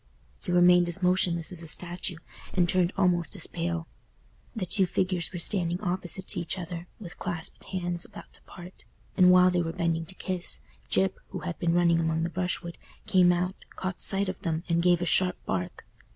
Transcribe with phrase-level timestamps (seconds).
[0.41, 2.15] He remained as motionless as a statue,
[2.55, 3.87] and turned almost as pale.
[4.55, 8.83] The two figures were standing opposite to each other, with clasped hands about to part;
[9.15, 12.79] and while they were bending to kiss, Gyp, who had been running among the brushwood,
[13.05, 15.85] came out, caught sight of them, and gave a sharp bark.